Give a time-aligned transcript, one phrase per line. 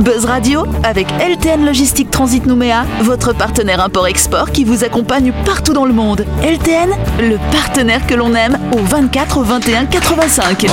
[0.00, 5.84] Buzz Radio avec LTN Logistique Transit Nouméa, votre partenaire import-export qui vous accompagne partout dans
[5.84, 6.24] le monde.
[6.42, 10.66] LTN, le partenaire que l'on aime au 24 21 85.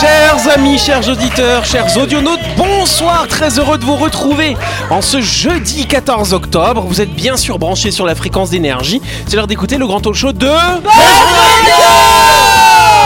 [0.00, 4.56] Chers amis, chers auditeurs, chers audionautes, bonsoir, très heureux de vous retrouver
[4.90, 6.82] en ce jeudi 14 octobre.
[6.86, 9.02] Vous êtes bien sûr branchés sur la fréquence d'énergie.
[9.26, 10.46] C'est l'heure d'écouter le grand talk show de...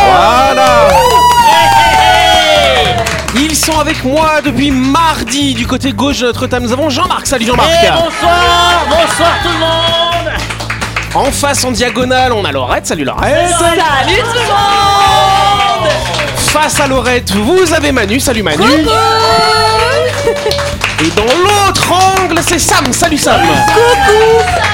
[0.06, 1.15] Voilà
[3.34, 6.64] Ils sont avec moi depuis mardi du côté gauche de notre table.
[6.66, 7.26] Nous avons Jean-Marc.
[7.26, 10.32] Salut Jean-Marc Et bonsoir, bonsoir tout le monde
[11.14, 12.86] En face en diagonale, on a Laurette.
[12.86, 15.90] Salut Laurette Salut tout le monde
[16.36, 18.18] Face à Laurette, vous avez Manu.
[18.20, 18.64] Salut Manu
[21.04, 22.90] Et dans l'autre angle, c'est Sam.
[22.90, 23.40] Salut Sam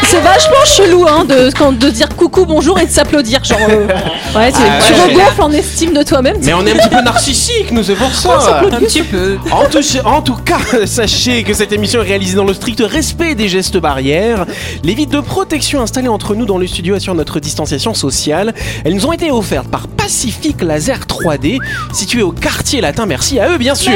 [0.09, 3.43] C'est vachement chelou hein, de, quand- de dire coucou, bonjour et de s'applaudir.
[3.43, 3.87] Genre, euh,
[4.37, 5.01] ouais, tu, Ah, tu ouais.
[5.17, 6.37] regonfles en estime de toi-même.
[6.43, 8.61] Mais on est un petit peu narcissique, nous, c'est pour ça.
[8.73, 9.37] Un petit peu.
[9.51, 13.35] En tout, en tout cas, sachez que cette émission est réalisée dans le strict respect
[13.35, 14.47] des gestes barrières.
[14.85, 18.55] Les vides de protection installées entre nous dans le studio assurent notre distanciation sociale.
[18.85, 21.59] Elles nous ont été offertes par Pacific Laser 3D,
[21.93, 23.07] situé au quartier latin.
[23.07, 23.93] Merci à eux, bien sûr.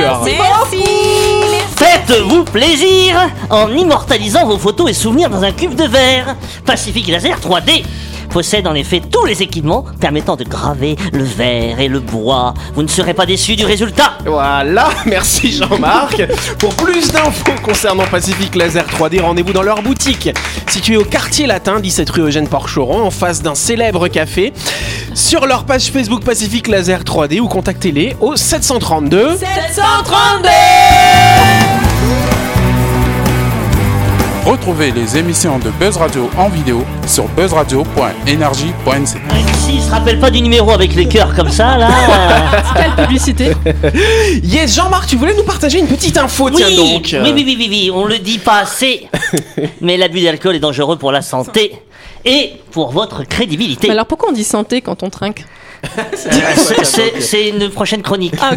[2.16, 3.14] Faites-vous plaisir
[3.50, 6.34] en immortalisant vos photos et souvenirs dans un cube de verre.
[6.64, 7.84] Pacific Laser 3D
[8.30, 12.54] possède en effet tous les équipements permettant de graver le verre et le bois.
[12.74, 14.16] Vous ne serez pas déçus du résultat.
[14.24, 16.26] Voilà, merci Jean-Marc.
[16.58, 20.30] Pour plus d'infos concernant Pacific Laser 3D, rendez-vous dans leur boutique,
[20.68, 24.54] située au quartier latin, 17 rue Eugène Porcheron, en face d'un célèbre café.
[25.12, 29.36] Sur leur page Facebook Pacific Laser 3D ou contactez-les au 732.
[29.36, 31.75] 732
[34.46, 39.18] Retrouvez les émissions de Buzz Radio en vidéo sur buzzradio.energie.nc.
[39.58, 41.88] S'il se rappelle pas du numéro avec les cœurs comme ça, là.
[42.76, 43.50] Quelle publicité
[44.44, 47.08] Yes, Jean-Marc, tu voulais nous partager une petite info, tiens oui, donc.
[47.24, 49.08] oui, oui, oui, oui, oui, on le dit pas assez.
[49.80, 51.82] Mais l'abus d'alcool est dangereux pour la santé
[52.24, 53.88] et pour votre crédibilité.
[53.88, 55.44] Mais Alors pourquoi on dit santé quand on trinque?
[56.84, 58.34] C'est- c'est- une prochaine chronique.
[58.40, 58.52] Ah.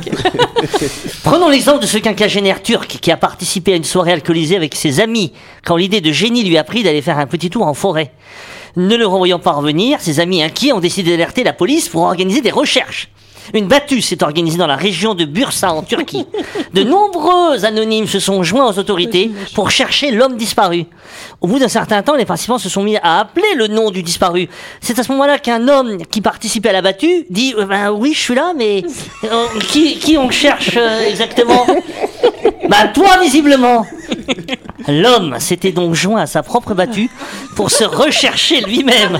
[1.23, 4.99] Prenons l'exemple de ce quinquagénaire turc qui a participé à une soirée alcoolisée avec ses
[4.99, 5.33] amis
[5.65, 8.11] quand l'idée de génie lui a pris d'aller faire un petit tour en forêt.
[8.75, 12.41] Ne le revoyant pas revenir, ses amis inquiets ont décidé d'alerter la police pour organiser
[12.41, 13.09] des recherches.
[13.53, 16.25] Une battue s'est organisée dans la région de Bursa en Turquie.
[16.73, 20.85] De nombreux anonymes se sont joints aux autorités pour chercher l'homme disparu.
[21.41, 24.03] Au bout d'un certain temps, les participants se sont mis à appeler le nom du
[24.03, 24.49] disparu.
[24.81, 28.13] C'est à ce moment-là qu'un homme qui participait à la battue dit euh, ben oui,
[28.13, 28.83] je suis là, mais
[29.23, 31.65] euh, qui, qui on cherche euh, exactement?
[32.69, 33.83] Bah toi, visiblement.
[34.87, 37.09] L'homme s'était donc joint à sa propre battue
[37.55, 39.19] pour se rechercher lui-même.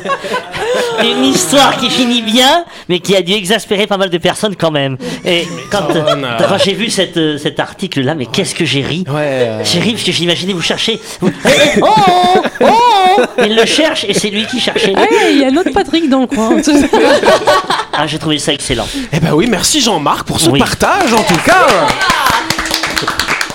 [1.04, 4.72] Une histoire qui finit bien, mais qui a dû exaspérer pas mal de personnes quand
[4.72, 4.98] même.
[5.26, 9.04] Et quand, euh, quand j'ai vu cette, euh, cet article-là, mais qu'est-ce que j'ai ri
[9.08, 11.00] Ouais, euh, J'ai ri parce que j'imaginais vous chercher.
[11.22, 12.66] vous- Eh, eh, Oh, oh, oh,
[13.18, 14.94] oh Il le cherche et c'est lui qui cherchait.
[14.96, 16.58] Ah ouais, il y a notre Patrick dans le coin.
[17.94, 18.88] Ah, j'ai trouvé ça excellent.
[19.12, 20.60] Eh ben oui, merci Jean-Marc pour ce Oui.
[20.60, 21.68] partage en tout cas.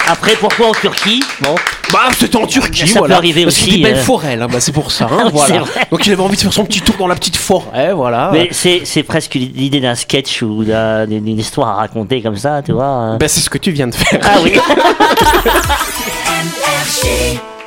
[0.06, 1.54] Après, pourquoi en Turquie Bon,
[1.92, 4.02] Bah, c'était en Turquie, Ça peut arriver Parce qu'il aussi, dit belle euh.
[4.02, 5.08] forêt là, bah c'est pour ça.
[5.10, 5.64] hein, voilà.
[5.90, 8.30] Donc il avait envie de faire son petit tour dans la petite forêt, voilà.
[8.32, 12.36] mais c'est c'est presque l'idée d'un sketch ou d'un- d'une d'une histoire à raconter comme
[12.36, 12.84] ça, tu vois.
[12.84, 13.16] hein.
[13.18, 14.20] Bah c'est ce que tu viens de faire.
[14.24, 14.52] Ah oui.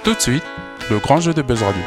[0.04, 0.44] Tout de suite,
[0.92, 1.82] le grand jeu de Buzz Radio.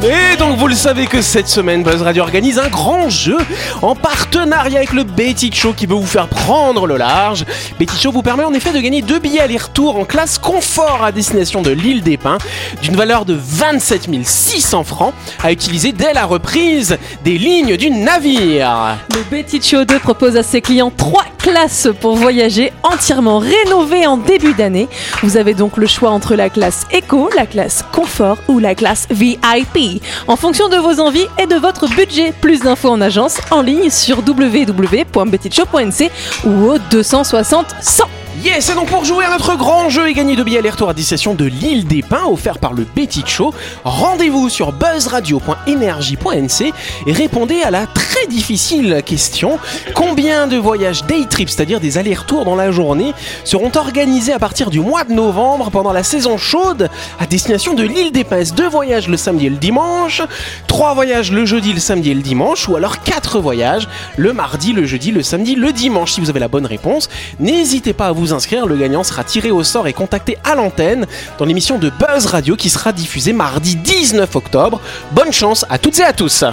[0.00, 3.36] Mais donc vous le savez que cette semaine Buzz Radio organise un grand jeu
[3.82, 7.44] en partenariat avec le Betty Show qui veut vous faire prendre le large.
[7.78, 11.12] Betty Show vous permet en effet de gagner deux billets aller-retour en classe confort à
[11.12, 12.38] destination de l'île des Pins
[12.82, 15.12] d'une valeur de 27 600 francs
[15.42, 18.96] à utiliser dès la reprise des lignes du navire.
[19.10, 24.16] Le Betty Show 2 propose à ses clients trois classes pour voyager entièrement rénovées en
[24.16, 24.88] début d'année.
[25.22, 29.06] Vous avez donc le choix entre la classe Eco, la classe Confort ou la classe
[29.42, 32.32] VIP en fonction de vos envies et de votre budget.
[32.40, 36.10] Plus d'infos en agence en ligne sur www.bettyshow.nc
[36.44, 38.04] ou au 260 100.
[38.42, 40.94] Yes, et donc pour jouer à notre grand jeu et gagner deux billets aller-retour à
[40.94, 43.54] destination de l'île des Pins offert par le Betty Show,
[43.84, 46.72] rendez-vous sur buzzradio.energie.nc
[47.06, 49.58] et répondez à la très difficile question
[49.94, 53.14] combien de voyages day trip, c'est-à-dire des allers-retours dans la journée,
[53.44, 56.90] seront organisés à partir du mois de novembre pendant la saison chaude
[57.20, 58.42] à destination de l'île des Pins?
[58.56, 60.22] Deux voyages le samedi et le dimanche,
[60.66, 63.86] trois voyages le jeudi, le samedi et le dimanche, ou alors quatre voyages
[64.16, 66.12] le mardi, le jeudi, le samedi, le dimanche.
[66.12, 67.08] Si vous avez la bonne réponse,
[67.38, 68.66] n'hésitez pas à vous inscrire.
[68.66, 71.06] Le gagnant sera tiré au sort et contacté à l'antenne
[71.38, 74.80] dans l'émission de Buzz Radio qui sera diffusée mardi 19 octobre.
[75.12, 76.44] Bonne chance à toutes et à tous.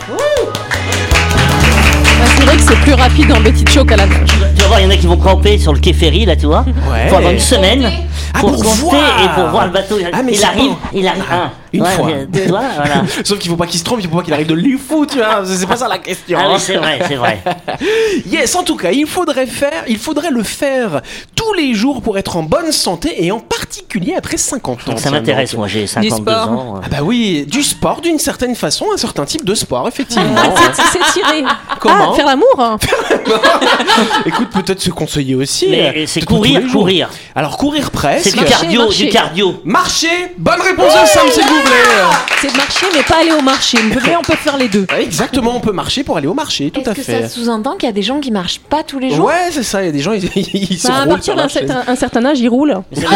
[2.38, 4.30] C'est vrai que c'est plus rapide en Betty Choc qu'à la nage.
[4.56, 6.36] Tu vas voir, il y en a qui vont camper sur le quai ferry, là,
[6.36, 6.66] tu vois.
[6.92, 7.08] Ouais.
[7.10, 7.90] Pendant une semaine.
[8.34, 9.24] Ah, pour, pour compter voir.
[9.24, 9.98] et pour voir le bateau.
[10.12, 10.78] Ah, mais il c'est arrive, bon.
[10.94, 11.24] il arrive.
[11.30, 11.52] Ah, hein.
[11.74, 12.10] Une Ouais, fois.
[12.34, 13.04] Tu vois, voilà.
[13.24, 15.18] Sauf qu'il faut pas qu'il se trompe, il faut pas qu'il arrive de l'UFO, tu
[15.18, 15.44] vois.
[15.46, 16.38] C'est pas ça la question.
[16.40, 16.52] Ah hein.
[16.54, 17.42] oui, c'est vrai, c'est vrai.
[18.26, 21.02] Yes, en tout cas, il faudrait faire, il faudrait le faire
[21.36, 24.98] tous les jours pour être en bonne santé et en particulier après 50 ans.
[24.98, 26.52] Ça m'intéresse, moi, j'ai 52 sport.
[26.52, 26.82] ans.
[26.84, 30.36] Ah bah oui, du sport d'une certaine façon, un certain type de sport, effectivement.
[30.76, 31.44] C'est tiré.
[31.80, 32.78] Comment Ah, faire l'amour hein.
[34.26, 35.68] Écoute, peut-être se conseiller aussi.
[35.70, 37.10] Mais euh, c'est courir, courir.
[37.36, 38.30] Alors courir presque.
[38.30, 39.06] C'est du cardio, marcher.
[39.06, 39.62] du cardio.
[39.64, 42.02] Marcher, bonne réponse de Sam, s'il vous plaît.
[42.42, 43.78] C'est de marcher, mais pas aller au marché.
[43.86, 44.88] On peut, on peut faire les deux.
[44.98, 47.22] Exactement, on peut marcher pour aller au marché, tout Est-ce à que fait.
[47.22, 49.64] ça sous-entend qu'il y a des gens qui marchent pas tous les jours Ouais, c'est
[49.64, 51.96] ça, il y a des gens, ils, ils se Bah, à partir d'un certain, un
[51.96, 52.82] certain âge, ils roulent.
[52.94, 53.08] Ça veut,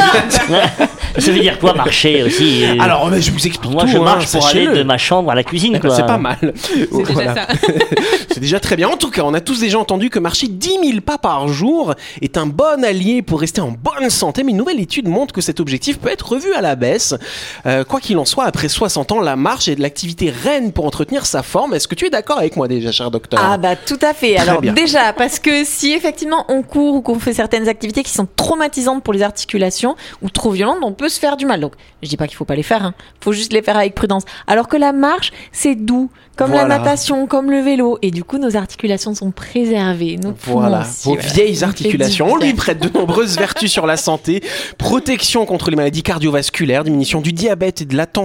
[0.48, 0.70] dire...
[1.18, 3.98] ça veut dire quoi marcher aussi euh, Alors, mais je vous explique moi tout, je
[3.98, 5.80] hein, marche pour aller de ma chambre à la cuisine.
[5.96, 6.54] C'est pas mal.
[6.64, 7.48] C'est déjà ça.
[8.30, 8.90] C'est déjà très bien.
[8.90, 11.94] En tout cas, on a tous déjà entendu que marcher 10 000 pas par jour
[12.22, 14.44] est un bon allié pour rester en bonne santé.
[14.44, 17.16] Mais une nouvelle étude montre que cet objectif peut être revu à la baisse.
[17.66, 20.86] Euh, quoi qu'il en soit, après 60 ans, la marche est de l'activité reine pour
[20.86, 21.74] entretenir sa forme.
[21.74, 23.40] Est-ce que tu es d'accord avec moi déjà, cher docteur?
[23.42, 24.36] Ah bah tout à fait.
[24.36, 24.74] Très Alors bien.
[24.74, 29.04] déjà parce que si effectivement on court ou qu'on fait certaines activités qui sont traumatisantes
[29.04, 31.62] pour les articulations ou trop violentes, on peut se faire du mal.
[31.62, 31.74] Donc
[32.04, 32.94] je dis pas qu'il faut pas les faire, hein.
[33.24, 34.24] faut juste les faire avec prudence.
[34.48, 36.68] Alors que la marche c'est doux, comme Voilà.
[36.68, 40.18] la natation, comme le vélo, et du coup nos articulations sont préservées.
[40.22, 41.30] Nos Voilà, aussi, vos voilà.
[41.30, 42.28] vieilles articulations.
[42.34, 44.44] On lui prête de nombreuses vertus sur la santé,
[44.78, 48.25] protection contre les maladies cardiovasculaires, diminution du diabète et de la tension,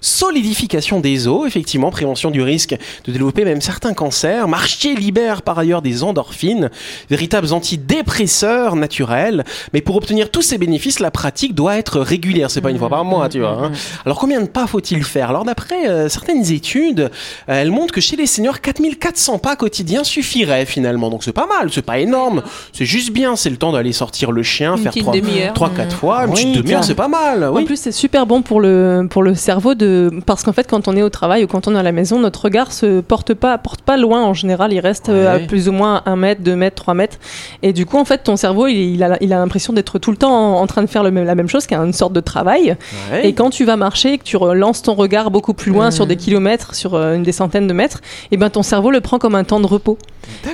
[0.00, 4.48] solidification des os, effectivement, prévention du risque de développer même certains cancers.
[4.48, 6.70] Marcher libère par ailleurs des endorphines,
[7.10, 9.44] véritables antidépresseurs naturels.
[9.72, 12.50] Mais pour obtenir tous ces bénéfices, la pratique doit être régulière.
[12.50, 13.50] C'est pas une fois par mois, tu vois.
[13.50, 13.72] hein.
[14.04, 15.30] Alors combien de pas faut-il faire?
[15.30, 17.08] Alors d'après euh, certaines études, euh,
[17.46, 21.10] elles montrent que chez les seniors, 4400 pas quotidiens suffiraient finalement.
[21.10, 22.42] Donc c'est pas mal, c'est pas énorme,
[22.72, 23.36] c'est juste bien.
[23.36, 25.54] C'est le temps d'aller sortir le chien, Une faire 3 demi-heure.
[25.54, 27.44] 4 fois, une Oui, petite demi-heure, c'est pas mal.
[27.44, 30.88] En plus, c'est super bon pour le, pour le cerveau de, parce qu'en fait, quand
[30.88, 33.32] on est au travail ou quand on est à la maison, notre regard se porte
[33.32, 34.74] pas, porte pas loin en général.
[34.74, 37.16] Il reste euh, à plus ou moins 1 mètre, 2 mètres, 3 mètres.
[37.62, 40.10] Et du coup, en fait, ton cerveau, il, il a, il a l'impression d'être tout
[40.10, 41.94] le temps en, en train de faire le même- la même chose, qui est une
[41.94, 42.76] sorte de travail.
[43.10, 43.26] Ouais.
[43.26, 46.06] Et quand tu vas marcher et que tu relances ton regard beaucoup plus loin sur
[46.06, 48.02] des kilomètres, sur euh, une des centaines de mètres,
[48.32, 49.96] et ben ton cerveau le prend comme un temps de repos.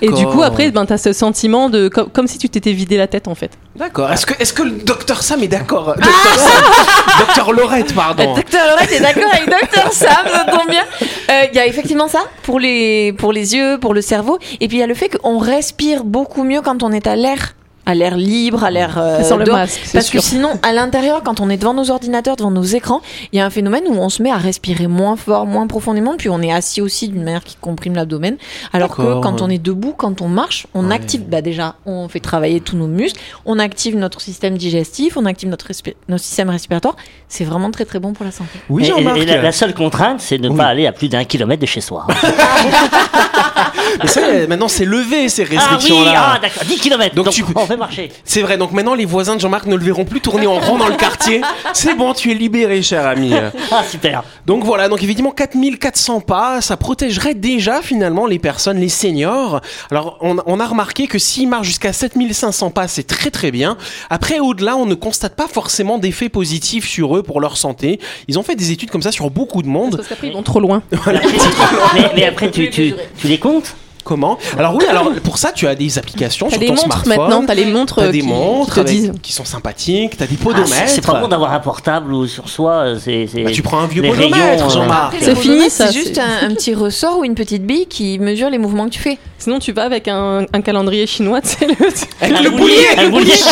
[0.00, 2.72] Et du coup, après, ben, tu as ce sentiment de comme, comme si tu t'étais
[2.72, 3.52] vidé la tête en fait.
[3.76, 4.10] D'accord.
[4.12, 5.94] Est-ce que, est-ce que le docteur Sam est d'accord?
[5.94, 6.64] Docteur Sam.
[7.26, 8.32] Docteur Laurette, pardon.
[8.32, 10.84] Euh, Docteur Laurette est d'accord avec Docteur Sam, ça tombe bien.
[11.30, 14.38] Euh, Il y a effectivement ça pour les, pour les yeux, pour le cerveau.
[14.60, 17.16] Et puis il y a le fait qu'on respire beaucoup mieux quand on est à
[17.16, 17.54] l'air.
[17.84, 18.96] À l'air libre, à l'air.
[18.96, 19.56] euh, Sans le dehors.
[19.56, 20.20] masque, c'est Parce sûr.
[20.20, 23.00] que sinon, à l'intérieur, quand on est devant nos ordinateurs, devant nos écrans,
[23.32, 26.14] il y a un phénomène où on se met à respirer moins fort, moins profondément,
[26.16, 28.36] puis on est assis aussi d'une manière qui comprime l'abdomen.
[28.72, 29.42] Alors que quand ouais.
[29.42, 30.94] on est debout, quand on marche, on Ouais.
[30.94, 35.26] active, bah déjà, on fait travailler tous nos muscles, on active notre système digestif, on
[35.26, 36.94] active notre, respi- notre système respiratoire.
[37.28, 38.60] C'est vraiment très très bon pour la santé.
[38.68, 40.56] Oui, Et- et- la, la seule contrainte, c'est de ne Oui.
[40.56, 42.06] pas aller à plus d'un kilomètre de chez soi.
[44.02, 46.12] Mais ça, maintenant, c'est levé ces ah oui, restrictions-là.
[46.34, 47.14] ah d'accord, 10 kilomètres.
[47.14, 48.12] Donc Donc, tu- fait marcher.
[48.24, 50.78] C'est vrai, donc maintenant les voisins de Jean-Marc ne le verront plus tourner en rond
[50.78, 51.40] dans le quartier.
[51.72, 53.32] C'est bon, tu es libéré, cher ami.
[53.70, 54.24] Ah super.
[54.46, 59.60] Donc voilà, donc évidemment 4400 pas, ça protégerait déjà finalement les personnes, les seniors.
[59.90, 63.76] Alors on, on a remarqué que s'ils marchent jusqu'à 7500 pas, c'est très très bien.
[64.10, 68.00] Après, au-delà, on ne constate pas forcément d'effets positifs sur eux pour leur santé.
[68.28, 69.96] Ils ont fait des études comme ça sur beaucoup de monde.
[69.96, 70.82] Parce qu'après, ils vont trop loin.
[71.94, 73.74] mais, mais après, tu, tu, tu les comptes?
[74.04, 76.84] Comment Alors oui, alors pour ça, tu as des applications T'as sur des ton montres
[77.04, 77.16] smartphone.
[77.16, 79.12] maintenant, t'as les montres T'as euh, des qui, montres qui te avec- disent.
[79.22, 80.72] qui sont sympathiques, t'as des Ah, podomètres.
[80.74, 82.72] c'est- C'est pas bon d'avoir un portable ou sur soi.
[82.72, 85.14] euh, C'est, Bah, tu prends un vieux les podomètre, rayons, euh, Jean-Marc.
[85.20, 88.50] C'est fini, ça, C'est juste un, un petit ressort ou une petite bille qui mesure
[88.50, 89.18] les mouvements que tu fais.
[89.38, 91.74] Sinon, tu vas avec un, un calendrier chinois, tu sais, le-
[92.20, 93.32] Avec le boulier, un boulier.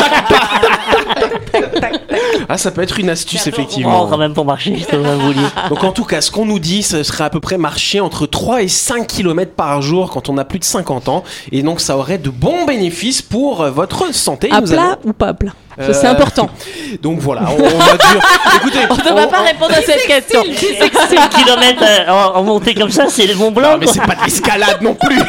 [2.52, 4.06] Ah, ça peut être une astuce, effectivement.
[4.08, 5.40] quand même pour marcher, je boulier.
[5.68, 8.26] Donc en tout cas, ce qu'on nous dit, ce serait à peu près marcher entre
[8.26, 11.22] 3 et 5 km par jour quand on a plus de 50 ans.
[11.52, 14.50] Et donc ça aurait de bons bénéfices pour euh, votre santé.
[14.50, 15.52] à Nous plat allons- ou pas à plat?
[15.78, 16.50] Ça, Euh, C'est important.
[17.02, 18.20] Donc voilà, on, on va dire...
[18.56, 20.42] Écoutez, On ne va pas répondre à cette question.
[20.42, 23.72] 5 km en, en montée comme ça, c'est le Mont Blanc.
[23.72, 25.20] Non, mais c'est pas de l'escalade non plus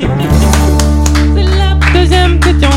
[0.00, 2.70] C'est la deuxième question.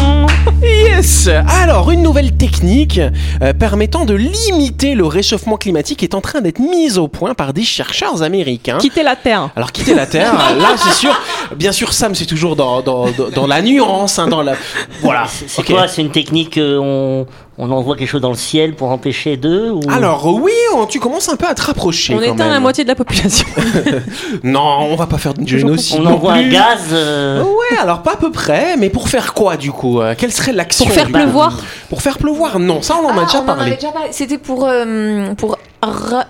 [0.97, 1.29] Yes
[1.61, 2.99] Alors, une nouvelle technique
[3.43, 7.53] euh, permettant de limiter le réchauffement climatique est en train d'être mise au point par
[7.53, 8.79] des chercheurs américains.
[8.79, 9.51] Quitter la Terre.
[9.55, 11.15] Alors quitter la Terre, là c'est sûr,
[11.55, 14.55] bien sûr Sam c'est toujours dans, dans, dans, dans la nuance, hein, dans la...
[15.03, 15.25] Voilà.
[15.27, 15.67] C'est Ok.
[15.71, 17.27] quoi C'est une technique euh, on,
[17.59, 19.79] On envoie quelque chose dans le ciel pour empêcher d'eux ou...
[19.89, 22.13] Alors oui, on- tu commences un peu à te rapprocher.
[22.13, 22.53] On quand éteint même.
[22.53, 23.47] la moitié de la population.
[24.43, 25.99] Non, on va pas faire de génocide.
[26.01, 26.89] on envoie un gaz.
[26.91, 30.31] euh, Ouais, alors pas à peu près, mais pour faire quoi du coup Euh, Quelle
[30.31, 31.59] serait l'action Pour faire pleuvoir
[31.89, 33.61] Pour faire pleuvoir Non, ça on en a Ah, déjà on en parlé.
[33.63, 34.09] avait déjà parlé.
[34.11, 35.57] C'était pour, euh, pour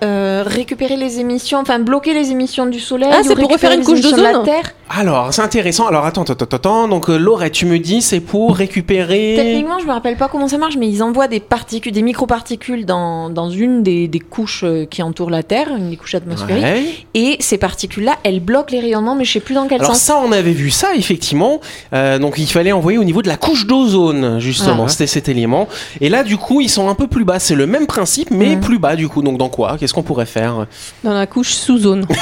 [0.03, 3.09] euh, récupérer les émissions, enfin bloquer les émissions du soleil.
[3.11, 4.73] Ah, c'est ou pour refaire une couche de la d'ozone Terre.
[4.89, 5.87] Alors, c'est intéressant.
[5.87, 6.87] Alors attends, attends, attends.
[6.87, 9.33] Donc euh, Laurette, tu me dis c'est pour récupérer.
[9.37, 12.85] Techniquement, je me rappelle pas comment ça marche, mais ils envoient des particules, des microparticules
[12.85, 16.63] dans, dans une des, des couches euh, qui entourent la Terre, une des couches atmosphériques.
[16.63, 16.83] Ouais.
[17.13, 20.03] Et ces particules-là, elles bloquent les rayonnements, mais je sais plus dans quel Alors sens.
[20.03, 21.59] ça, on avait vu ça effectivement.
[21.93, 24.83] Euh, donc il fallait envoyer au niveau de la couche d'ozone justement.
[24.85, 24.89] Ah.
[24.89, 25.67] C'était cet élément.
[26.01, 27.39] Et là, du coup, ils sont un peu plus bas.
[27.39, 28.61] C'est le même principe, mais Mhm.
[28.61, 29.21] plus bas du coup.
[29.21, 29.77] Donc dans quoi?
[29.79, 30.65] Qu'est-ce qu'on pourrait faire?
[31.03, 32.05] Dans la couche sous-zone.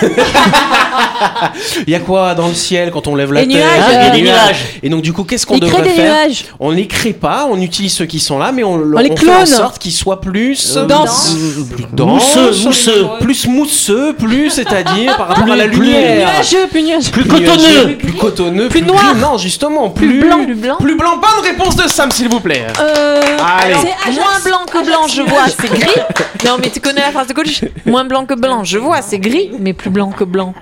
[1.88, 3.57] Il y a quoi dans le ciel quand on lève la Les tête?
[3.57, 4.65] nuages, Ah, il y a des nuages.
[4.84, 6.05] Et donc du coup, qu'est-ce qu'on devrait des faire?
[6.27, 6.45] nuages.
[6.60, 9.12] On les crée pas, on utilise ceux qui sont là, mais on, On les fait
[9.13, 9.45] en clone.
[9.45, 11.36] sorte qu'ils soient plus Euh, Dense.
[11.74, 13.07] plus denses, Mousseux, mousseux.
[13.22, 16.29] plus mousseux, plus c'est-à-dire par rapport à la lumière.
[16.31, 17.12] Nuageux, plus nuageux.
[17.12, 17.98] Plus Plus cotonneux.
[17.98, 19.15] plus cotonneux, Plus noir.
[19.15, 20.75] non justement, plus, Plus blanc, plus blanc.
[20.79, 21.17] plus blanc.
[21.17, 22.65] Bonne réponse de Sam, s'il vous plaît.
[22.79, 23.19] Euh,
[23.62, 23.75] Allez.
[23.81, 24.12] c'est.
[24.12, 25.89] Moins blanc que blanc, je vois, c'est gris.
[26.45, 29.19] Non, mais tu connais la phrase de coach Moins blanc que blanc, je vois, c'est
[29.19, 30.53] gris, mais plus blanc que blanc.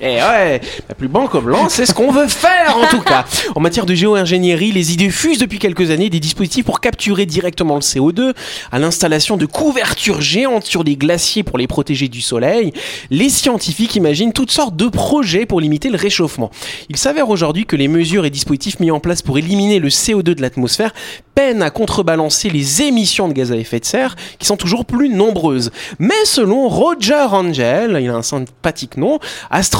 [0.00, 3.24] Et ouais, bah, plus blanc que blanc, c'est ce qu'on veut faire en tout cas.
[3.54, 7.74] En matière de géo-ingénierie, les idées fusent depuis quelques années des dispositifs pour capturer directement
[7.74, 8.32] le CO2,
[8.70, 12.72] à l'installation de couvertures géantes sur les glaciers pour les protéger du soleil.
[13.10, 16.50] Les scientifiques imaginent toutes sortes de projets pour limiter le réchauffement.
[16.88, 20.22] Il s'avère aujourd'hui que les mesures et dispositifs mis en place pour éliminer le CO2
[20.22, 20.92] de l'atmosphère
[21.34, 25.08] peinent à contrebalancer les émissions de gaz à effet de serre qui sont toujours plus
[25.08, 25.70] nombreuses.
[25.98, 29.18] Mais selon Roger Angel, il a un sympathique nom,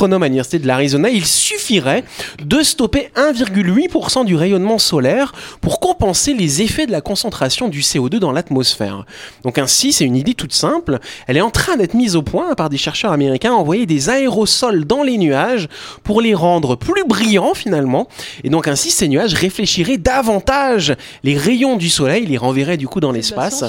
[0.09, 2.03] astronome à l'université de l'Arizona, il suffirait
[2.43, 8.17] de stopper 1,8% du rayonnement solaire pour compenser les effets de la concentration du CO2
[8.19, 9.05] dans l'atmosphère.
[9.45, 12.55] Donc ainsi, c'est une idée toute simple, elle est en train d'être mise au point
[12.55, 15.69] par des chercheurs américains à envoyer des aérosols dans les nuages
[16.05, 18.09] pour les rendre plus brillants finalement,
[18.45, 23.01] et donc ainsi ces nuages réfléchiraient davantage les rayons du soleil, les renverraient du coup
[23.01, 23.65] dans l'espace.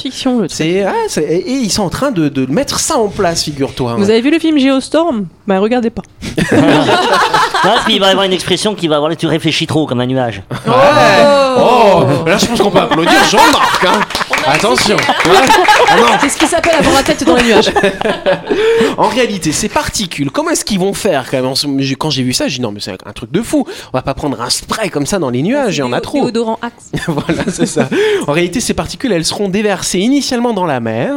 [0.48, 3.96] C'est ah, et et ils sont en train de, de mettre ça en place, figure-toi.
[3.96, 6.04] Vous avez vu le film Geostorm Bah regardez pas.
[7.64, 10.00] Ah, puis il va y avoir une expression qui va avoir tu réfléchis trop comme
[10.02, 10.42] un nuage.
[10.66, 10.74] Ouais.
[11.58, 13.84] Oh, là je pense qu'on peut applaudir Jean-Marc.
[13.86, 14.00] hein.
[14.48, 14.96] Attention.
[14.96, 15.32] Ouais.
[15.90, 16.06] Ah non.
[16.22, 17.72] C'est ce qui s'appelle avoir la tête dans les nuages.
[18.98, 21.46] En réalité, ces particules, comment est-ce qu'ils vont faire quand même?
[21.46, 23.66] En ce- Quand j'ai vu ça, j'ai dit non mais c'est un truc de fou.
[23.94, 26.02] On va pas prendre un spray comme ça dans les nuages, il y en a
[26.02, 26.22] trop.
[26.22, 26.92] Déodorant Axe.
[27.08, 27.88] voilà, c'est ça.
[28.28, 31.14] En réalité, ces particules, elles seront déversées initialement dans la mer.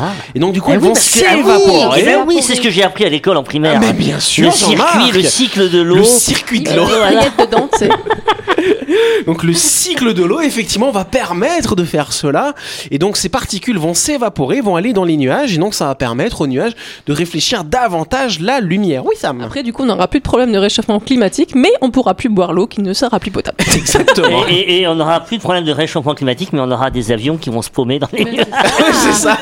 [0.00, 0.12] Ah.
[0.34, 2.00] Et donc du coup, Ah elles oui, vont s'évaporer.
[2.00, 3.74] eh ben oui, c'est ce que j'ai appris à l'école en primaire.
[3.76, 5.96] Ah, mais bien sûr, le circuit, le cycle de l'eau.
[5.96, 6.84] Le circuit de l'eau.
[6.84, 7.24] Voilà.
[7.38, 7.88] Dedans, tu sais.
[9.26, 12.54] Donc le cycle de l'eau, effectivement, va permettre de faire cela.
[12.90, 15.54] Et donc ces particules vont s'évaporer, vont aller dans les nuages.
[15.54, 16.72] Et donc ça va permettre aux nuages
[17.06, 19.04] de réfléchir davantage la lumière.
[19.04, 19.40] Oui, Sam.
[19.40, 22.28] Après, du coup, on n'aura plus de problème de réchauffement climatique, mais on pourra plus
[22.28, 23.56] boire l'eau qui ne sera plus potable.
[23.74, 24.46] Exactement.
[24.48, 27.12] Et, et- et on n'aura plus de problème de réchauffement climatique, mais on aura des
[27.12, 28.46] avions qui vont se paumer dans les nuages.
[28.92, 29.38] c'est ça.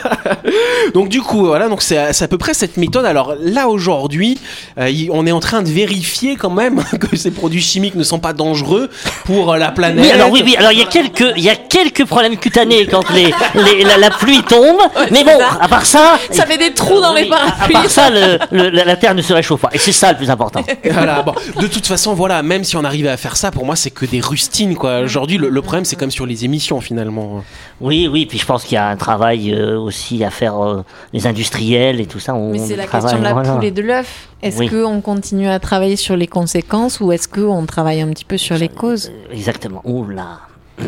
[0.94, 3.04] Donc du coup, voilà, donc c'est c'est à peu près cette méthode.
[3.04, 4.38] Alors là aujourd'hui,
[4.78, 8.18] euh, on est en train de vérifier quand même que ces produits chimiques ne sont
[8.20, 8.88] pas dangereux
[9.24, 10.04] pour euh, la planète.
[10.04, 12.86] Oui, alors oui, oui, alors il y a quelques, il y a quelques problèmes cutanés
[12.86, 14.78] quand les, les- la, la pluie tombe,
[15.10, 15.58] mais bon, ça.
[15.60, 17.72] à part ça, Ça fait des trous dans les oui, à- À parapluies.
[17.74, 20.18] part ça, le- le- la, la Terre ne se réchauffe pas, et c'est ça le
[20.18, 20.62] plus important.
[20.92, 23.74] Voilà, bon, de toute façon, voilà, même si on arrivait à faire ça, pour moi,
[23.76, 25.00] c'est que des rustines, quoi.
[25.00, 27.42] Aujourd'hui, le, le problème, c'est comme sur les émissions, finalement.
[27.80, 30.84] Oui, oui, puis je pense qu'il y a un travail euh, aussi à faire euh,
[31.12, 32.34] les industriels et tout ça.
[32.34, 33.52] On, Mais c'est la travaille, question de la voilà.
[33.52, 34.28] poule et de l'œuf.
[34.44, 34.68] Est-ce Oui.
[34.68, 38.56] qu'on continue à travailler sur les conséquences ou est-ce qu'on travaille un petit peu sur
[38.56, 39.10] les causes?
[39.32, 39.80] Exactement.
[39.84, 40.38] Ouh là.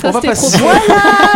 [0.00, 0.58] Ça, on va passer.
[0.58, 0.80] trop- Voilà,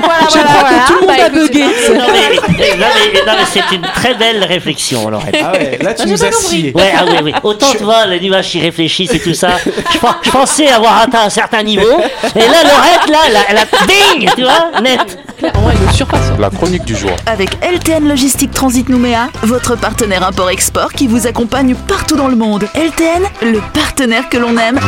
[0.02, 1.64] voilà, Je crois que tout le monde Bah, a bugué.
[1.87, 2.37] c'est Non mais,
[2.76, 5.37] non, mais- non, mais c'est une très belle réflexion, Laurette.
[5.42, 6.73] Ah ouais, là, tu nous as scié.
[6.75, 7.33] Ouais, ah oui, oui.
[7.42, 9.50] Autant, tu vois, les nuages qui réfléchissent et tout ça.
[9.64, 11.99] Je, je pensais avoir atteint un certain niveau.
[12.37, 15.18] Et là, Laurette, là, elle a, elle a bing, tu vois, net.
[15.52, 16.33] Clairement, il le surpasse.
[16.38, 17.11] La chronique du jour.
[17.26, 22.64] Avec LTN Logistique Transit Nouméa, votre partenaire import-export qui vous accompagne partout dans le monde.
[22.75, 24.78] LTN, le partenaire que l'on aime.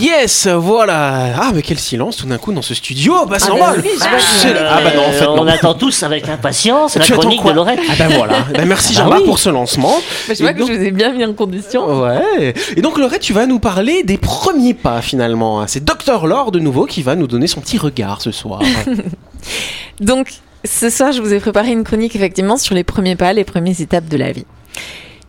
[0.00, 1.34] Yes, voilà.
[1.40, 3.26] Ah, mais quel silence tout d'un coup dans ce studio.
[3.26, 3.76] Bah, c'est Ah, normal.
[3.76, 3.90] bah oui,
[4.20, 5.36] C'est- Ah, bah non, en fait, non.
[5.40, 7.80] on attend tous avec impatience la Tu chronique quoi de Laurette.
[7.90, 8.34] Ah, bah voilà.
[8.54, 9.26] Bah, merci Ah Jean-Marc oui.
[9.26, 9.94] pour ce lancement.
[10.28, 12.02] Je vois Et que donc- je vous ai bien mis en condition.
[12.02, 12.54] Ouais.
[12.76, 15.66] Et donc, Laurette, tu vas nous parler des premiers pas, finalement.
[15.66, 16.26] C'est Dr.
[16.26, 18.60] Laure, de nouveau, qui va nous donner son petit regard ce soir.
[20.00, 20.32] Donc,
[20.64, 23.80] ce soir, je vous ai préparé une chronique effectivement sur les premiers pas, les premières
[23.80, 24.46] étapes de la vie.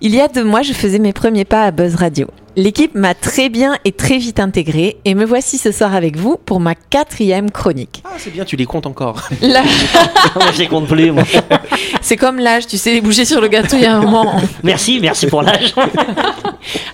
[0.01, 2.27] Il y a deux mois, je faisais mes premiers pas à Buzz Radio.
[2.55, 6.38] L'équipe m'a très bien et très vite intégrée et me voici ce soir avec vous
[6.38, 8.03] pour ma quatrième chronique.
[8.05, 9.29] Ah, c'est bien, tu les comptes encore.
[9.41, 11.24] Moi, je les compte plus, moi.
[12.01, 14.39] c'est comme l'âge, tu sais, les bouger sur le gâteau, il y a un moment.
[14.62, 15.74] Merci, merci pour l'âge.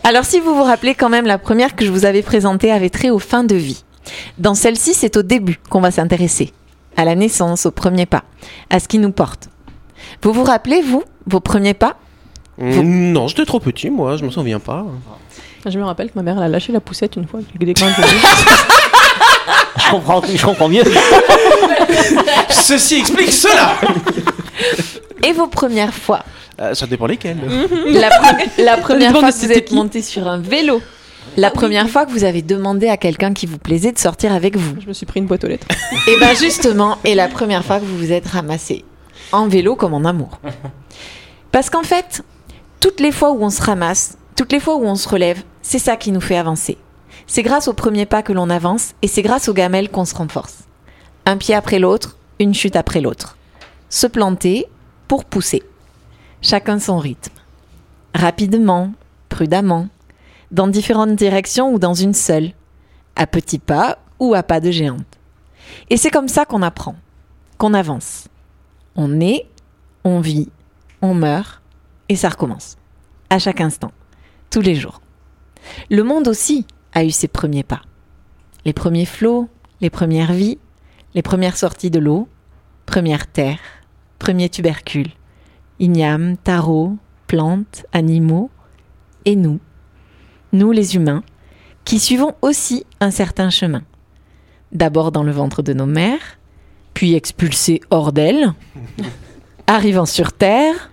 [0.03, 2.89] Alors si vous vous rappelez quand même, la première que je vous avais présentée avait
[2.89, 3.83] trait aux fins de vie.
[4.37, 6.53] Dans celle-ci, c'est au début qu'on va s'intéresser.
[6.99, 8.23] À la naissance, au premier pas,
[8.69, 9.47] à ce qui nous porte.
[10.21, 11.95] Vous vous rappelez, vous, vos premiers pas?
[12.57, 14.85] Mm, Non, j'étais trop petit, moi, je m'en souviens pas.
[15.65, 17.39] Je me rappelle que ma mère elle a lâché la poussette une fois.
[17.39, 17.65] que
[19.77, 20.83] je comprends, je comprends mieux.
[22.49, 23.75] Ceci explique cela
[25.25, 26.19] Et vos premières fois?
[26.61, 27.37] Euh, Ça dépend lesquels.
[27.87, 30.81] La, pre- la première fois que vous c'était êtes monté sur un vélo
[31.37, 34.55] La première fois que vous avez demandé à quelqu'un qui vous plaisait de sortir avec
[34.57, 35.67] vous je me suis pris une boîte aux lettres.
[36.07, 38.85] Et bien justement, et la première fois que vous vous êtes ramassé
[39.31, 40.39] en vélo comme en amour.
[41.51, 42.23] Parce qu'en fait,
[42.79, 45.79] toutes les fois où on se ramasse, toutes les fois où on se relève, c'est
[45.79, 46.77] ça qui nous fait avancer.
[47.27, 50.15] C'est grâce au premier pas que l'on avance et c'est grâce aux gamelles qu'on se
[50.15, 50.59] renforce.
[51.25, 53.37] Un pied après l'autre, une chute après l'autre.
[53.89, 54.65] Se planter
[55.07, 55.63] pour pousser.
[56.41, 57.33] Chacun son rythme.
[58.15, 58.93] Rapidement,
[59.27, 59.89] prudemment,
[60.51, 62.51] dans différentes directions ou dans une seule.
[63.15, 65.19] À petits pas ou à pas de géante.
[65.89, 66.95] Et c'est comme ça qu'on apprend,
[67.57, 68.27] qu'on avance.
[68.95, 69.47] On naît,
[70.03, 70.49] on vit,
[71.01, 71.61] on meurt,
[72.09, 72.77] et ça recommence.
[73.29, 73.91] À chaque instant,
[74.49, 75.01] tous les jours.
[75.89, 77.81] Le monde aussi a eu ses premiers pas.
[78.65, 79.47] Les premiers flots,
[79.81, 80.57] les premières vies,
[81.13, 82.27] les premières sorties de l'eau,
[82.85, 83.59] première terre,
[84.17, 85.11] premiers tubercules,
[85.79, 88.49] ignames, tarots, plantes, animaux,
[89.25, 89.59] et nous,
[90.51, 91.23] nous les humains,
[91.85, 93.83] qui suivons aussi un certain chemin
[94.71, 96.37] d'abord dans le ventre de nos mères,
[96.93, 98.53] puis expulsés hors d'elles,
[99.67, 100.91] arrivant sur Terre,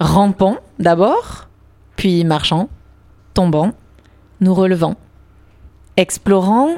[0.00, 1.48] rampant d'abord,
[1.96, 2.68] puis marchant,
[3.34, 3.72] tombant,
[4.40, 4.96] nous relevant,
[5.96, 6.76] explorant,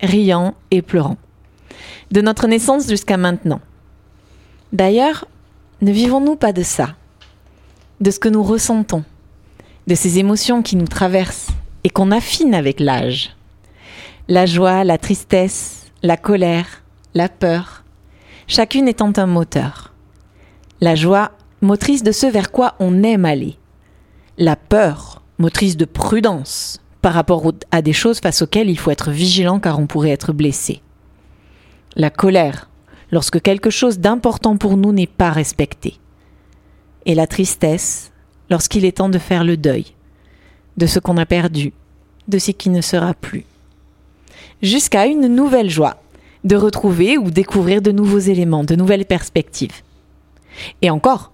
[0.00, 1.16] riant et pleurant.
[2.10, 3.60] De notre naissance jusqu'à maintenant.
[4.72, 5.26] D'ailleurs,
[5.80, 6.90] ne vivons-nous pas de ça?
[8.00, 9.04] De ce que nous ressentons?
[9.86, 11.52] De ces émotions qui nous traversent
[11.84, 13.34] et qu'on affine avec l'âge
[14.30, 17.82] la joie, la tristesse, la colère, la peur,
[18.46, 19.92] chacune étant un moteur.
[20.80, 23.56] La joie, motrice de ce vers quoi on aime aller.
[24.38, 29.10] La peur, motrice de prudence par rapport à des choses face auxquelles il faut être
[29.10, 30.80] vigilant car on pourrait être blessé.
[31.96, 32.70] La colère,
[33.10, 35.98] lorsque quelque chose d'important pour nous n'est pas respecté.
[37.04, 38.12] Et la tristesse,
[38.48, 39.86] lorsqu'il est temps de faire le deuil
[40.76, 41.72] de ce qu'on a perdu,
[42.28, 43.44] de ce qui ne sera plus
[44.62, 45.96] jusqu'à une nouvelle joie
[46.44, 49.82] de retrouver ou découvrir de nouveaux éléments, de nouvelles perspectives.
[50.82, 51.32] Et encore,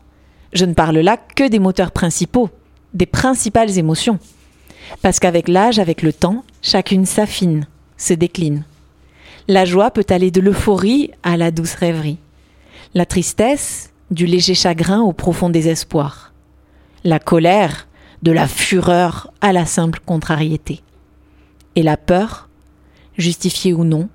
[0.52, 2.50] je ne parle là que des moteurs principaux,
[2.94, 4.18] des principales émotions.
[5.02, 8.64] Parce qu'avec l'âge, avec le temps, chacune s'affine, se décline.
[9.48, 12.18] La joie peut aller de l'euphorie à la douce rêverie.
[12.94, 16.32] La tristesse, du léger chagrin au profond désespoir.
[17.04, 17.86] La colère,
[18.22, 20.82] de la fureur à la simple contrariété.
[21.74, 22.48] Et la peur,
[23.18, 24.08] justifiée ou non,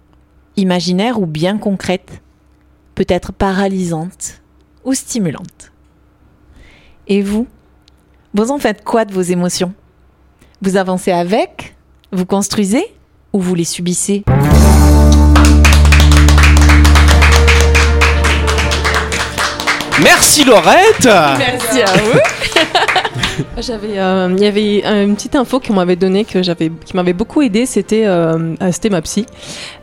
[0.57, 2.21] imaginaire ou bien concrète,
[2.95, 4.41] peut être paralysante
[4.83, 5.71] ou stimulante.
[7.07, 7.47] Et vous
[8.33, 9.73] Vous en faites quoi de vos émotions?
[10.61, 11.75] Vous avancez avec
[12.11, 12.85] Vous construisez
[13.33, 14.23] Ou vous les subissez?
[20.03, 22.19] Merci Laurette Merci à vous
[23.59, 27.13] J'avais, euh, il y avait une petite info qu'on m'avait donnée que j'avais, qui m'avait
[27.13, 27.65] beaucoup aidé.
[27.65, 29.25] C'était, euh, euh, c'était ma psy,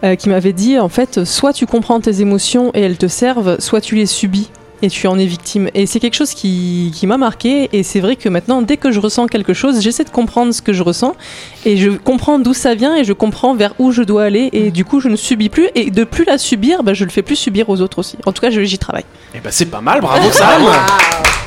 [0.05, 3.61] euh, qui m'avait dit en fait, soit tu comprends tes émotions et elles te servent,
[3.61, 5.71] soit tu les subis et tu en es victime.
[5.75, 7.69] Et c'est quelque chose qui, qui m'a marqué.
[7.73, 10.63] Et c'est vrai que maintenant, dès que je ressens quelque chose, j'essaie de comprendre ce
[10.63, 11.17] que je ressens
[11.65, 14.51] et je comprends d'où ça vient et je comprends vers où je dois aller.
[14.53, 15.69] Et du coup, je ne subis plus.
[15.75, 18.17] Et de plus la subir, bah, je le fais plus subir aux autres aussi.
[18.25, 19.05] En tout cas, j'y travaille.
[19.35, 20.63] Eh ben c'est pas mal, bravo Sam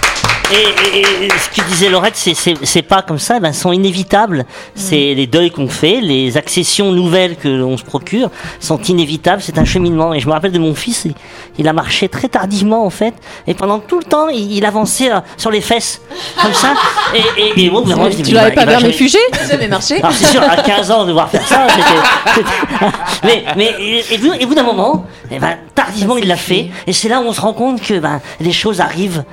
[0.52, 3.72] Et, et- et ce que disait Laurette, c'est- c'est c'est pas comme ça, ben, sont
[3.72, 4.46] inévitables.
[4.76, 9.42] C'est les deuils qu'on fait, les accessions nouvelles que l'on se procure sont inévitables.
[9.42, 10.14] C'est un cheminement.
[10.14, 11.14] Et je me rappelle de mon fils, il,
[11.58, 13.14] il a marché très tardivement en fait,
[13.48, 16.02] et pendant tout le temps, il, il avançait euh, sur les fesses,
[16.42, 16.74] comme ça.
[17.16, 20.12] Et, et, et bon, vraiment, je dis, Tu l'avais pas vers mes jamais- marché alors
[20.12, 22.42] c'est sûr, à 15 ans, devoir faire ça, c'était...
[23.24, 26.70] mais, mais, et, et vous, et vous d'un moment, eh ben, tardivement, il l'a fait.
[26.88, 29.24] Et c'est là où on se rend compte que ben, les choses arrivent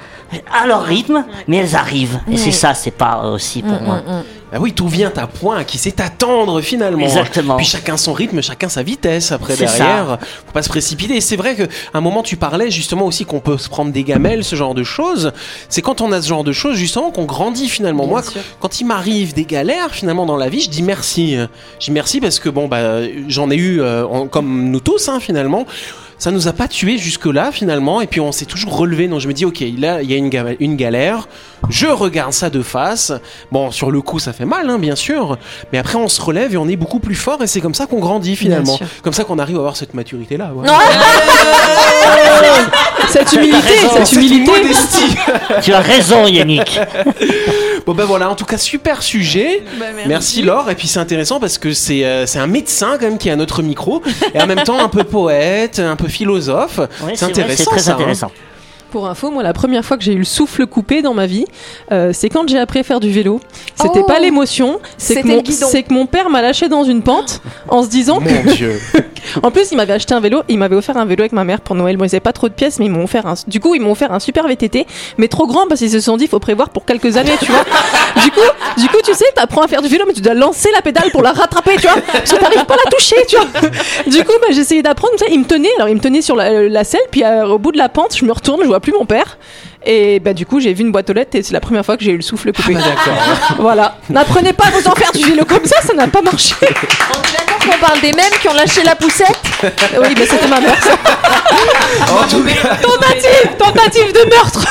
[0.53, 2.21] à leur rythme, mais elles arrivent.
[2.31, 4.03] Et c'est ça, c'est pas aussi pour moi.
[4.51, 7.05] Ah oui, tout vient à point, qui sait attendre finalement.
[7.05, 7.57] Exactement.
[7.59, 10.17] Puis chacun son rythme, chacun sa vitesse après C'est derrière.
[10.47, 11.17] Faut pas se précipiter.
[11.17, 14.05] Et c'est vrai qu'à un moment tu parlais justement aussi qu'on peut se prendre des
[14.05, 15.33] gamelles, ce genre de choses.
[15.69, 18.07] C'est quand on a ce genre de choses justement qu'on grandit finalement.
[18.07, 18.23] Moi,
[18.59, 21.37] quand il m'arrive des galères finalement dans la vie, je dis merci.
[21.79, 25.11] Je dis merci parce que bon bah j'en ai eu euh, en- comme nous tous
[25.11, 25.67] hein, finalement.
[26.19, 29.07] Ça nous a pas tués jusque-là finalement et puis on s'est toujours relevé.
[29.09, 31.29] Donc je me dis ok, là il y a une, ga- une galère.
[31.71, 33.13] Je regarde ça de face.
[33.53, 35.39] Bon sur le coup ça fait mal hein, bien sûr,
[35.73, 37.87] mais après on se relève et on est beaucoup plus fort et c'est comme ça
[37.87, 38.79] qu'on grandit finalement.
[39.03, 40.51] Comme ça qu'on arrive à avoir cette maturité là.
[43.11, 43.73] Cette humilité,
[44.05, 44.53] cette humilité.
[45.63, 46.79] Tu as raison, Yannick.
[47.87, 49.63] Bon ben voilà, en tout cas super sujet.
[50.07, 50.43] merci.
[50.43, 50.69] Laure.
[50.71, 53.33] Et puis c'est intéressant parce que c'est euh, c'est un médecin quand même qui est
[53.33, 54.03] à notre micro
[54.35, 56.79] et en même temps un peu poète, un peu philosophe.
[56.79, 57.93] Ouais, c'est intéressant C'est très ça.
[57.93, 58.31] hein.
[58.91, 61.45] Pour info, moi, la première fois que j'ai eu le souffle coupé dans ma vie,
[61.93, 63.41] euh, c'est quand j'ai appris à faire du vélo.
[63.77, 65.29] C'était Oh pas l'émotion, c'est que,
[65.93, 68.21] mon- que père m'a lâché dans une pente en se disant.
[68.21, 68.81] Mon Dieu.
[69.43, 71.61] En plus, il m'avait acheté un vélo, il m'avait offert un vélo avec ma mère
[71.61, 71.97] pour Noël.
[71.99, 73.35] Moi, ils avaient pas trop de pièces, mais ils m'ont offert un.
[73.47, 74.87] Du coup, ils m'ont offert un super VTT,
[75.19, 77.65] mais trop grand parce qu'ils se sont dit, faut prévoir pour quelques années, tu vois.
[78.23, 78.41] du coup,
[78.79, 81.11] du coup, tu sais, t'apprends à faire du vélo, mais tu dois lancer la pédale
[81.11, 83.47] pour la rattraper, tu vois, parce que t'arrives pas à la toucher, tu vois.
[84.07, 86.85] Du coup, bah, essayé d'apprendre, il me tenait, alors il me tenait sur la, la
[86.85, 89.07] selle, puis euh, au bout de la pente, je me retourne, je vois plus mon
[89.07, 89.39] père.
[89.87, 91.97] Et bah du coup j'ai vu une boîte aux lettres et c'est la première fois
[91.97, 92.77] que j'ai eu le souffle coupé.
[92.77, 93.57] Ah, d'accord.
[93.59, 93.97] voilà.
[94.11, 96.55] N'apprenez pas à vous en faire du vélo comme ça, ça n'a pas marché.
[96.61, 100.47] On est d'accord qu'on parle des mêmes qui ont lâché la poussette oui, mais c'était
[100.47, 100.77] ma mère.
[100.83, 100.93] ça.
[102.13, 104.65] En tout cas, Tentative, tentative de meurtre.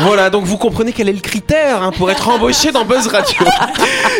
[0.00, 3.44] voilà, donc vous comprenez quel est le critère hein, pour être embauché dans Buzz Radio.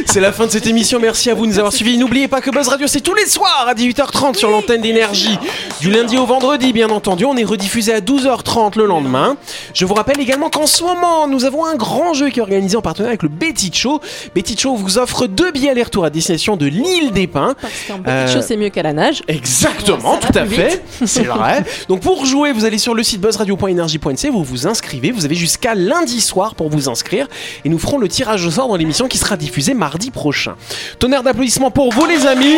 [0.06, 0.98] C'est la fin de cette émission.
[1.00, 1.98] Merci à vous de nous avoir suivis.
[1.98, 5.38] N'oubliez pas que Buzz Radio, c'est tous les soirs à 18h30 sur l'antenne d'énergie.
[5.80, 7.24] Du lundi au vendredi, bien entendu.
[7.24, 9.36] On est rediffusé à 12h30 le lendemain.
[9.72, 12.76] Je vous rappelle également qu'en ce moment, nous avons un grand jeu qui est organisé
[12.76, 14.00] en partenariat avec le Betty Show.
[14.34, 17.54] Betty Show vous offre deux billets aller-retour à destination de l'île des Pins.
[17.60, 19.22] Parce qu'un petit Euh, chose, c'est mieux qu'à la nage.
[19.28, 20.82] Exactement, tout à fait.
[21.06, 21.64] C'est vrai.
[21.88, 25.10] Donc pour jouer, vous allez sur le site buzzradio.energie.nc, vous vous inscrivez.
[25.10, 27.26] Vous avez jusqu'à lundi soir pour vous inscrire.
[27.64, 30.54] Et nous ferons le tirage au sort dans l'émission qui sera diffusée mardi prochain.
[30.98, 32.56] Tonnerre d'applaudissements pour vous, les amis.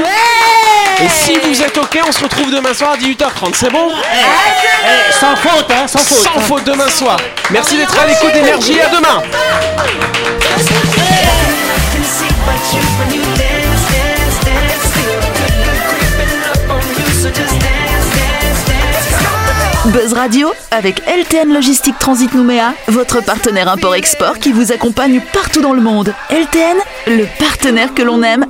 [1.01, 3.55] Et si vous êtes OK, on se retrouve demain soir à 18h30.
[3.55, 3.89] C'est bon?
[3.91, 6.19] Eh, sans faute, hein, sans faute.
[6.19, 7.17] Sans faute demain soir.
[7.51, 8.75] Merci d'être à l'écoute d'énergie.
[8.75, 9.23] et À demain.
[19.87, 25.73] Buzz Radio avec LTN Logistique Transit Nouméa, votre partenaire import-export qui vous accompagne partout dans
[25.73, 26.15] le monde.
[26.31, 28.45] LTN, le partenaire que l'on aime.